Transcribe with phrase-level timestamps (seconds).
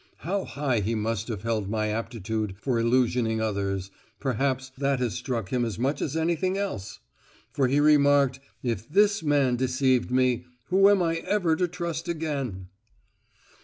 [0.25, 5.49] How high he must have held my aptitude for illusionizing others; perhaps that has struck
[5.49, 6.97] him as much as anything else!
[7.53, 12.69] for he remarked: 'If this man deceived me, whom am I ever to trust again!